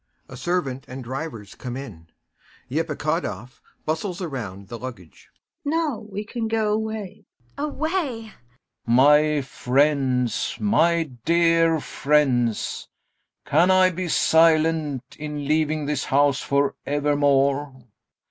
A 0.27 0.35
servant 0.35 0.85
and 0.87 1.03
drivers 1.03 1.53
come 1.53 1.77
in. 1.77 2.07
EPIKHODOV 2.71 3.61
bustles 3.85 4.19
around 4.19 4.67
the 4.67 4.79
luggage] 4.79 5.29
Now 5.63 5.99
we 5.99 6.25
can 6.25 6.47
go 6.47 6.73
away. 6.73 7.27
ANYA. 7.59 7.67
[Joyfully] 7.67 7.67
Away! 7.67 7.91
GAEV. 8.23 8.33
My 8.87 9.41
friends, 9.43 10.55
my 10.59 11.03
dear 11.23 11.79
friends! 11.79 12.87
Can 13.45 13.69
I 13.69 13.91
be 13.91 14.07
silent, 14.07 15.03
in 15.19 15.47
leaving 15.47 15.85
this 15.85 16.05
house 16.05 16.41
for 16.41 16.73
evermore? 16.87 17.83